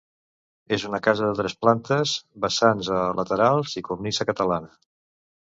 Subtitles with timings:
[0.77, 2.15] És una casa de tres plantes,
[2.47, 4.77] vessants a laterals i cornisa catalana.